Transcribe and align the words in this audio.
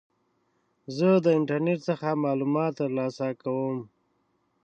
زه 0.97 1.09
د 1.25 1.27
انټرنیټ 1.39 1.79
څخه 1.89 2.19
معلومات 2.25 2.71
ترلاسه 2.81 3.27
کوم. 3.41 3.77